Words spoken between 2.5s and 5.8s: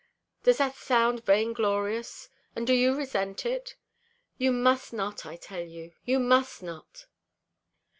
and do you resent it? You must not, I tell